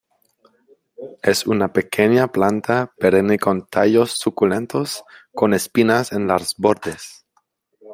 [1.21, 7.23] Es una pequeña planta perenne con tallos suculentos con espinas en los bordes.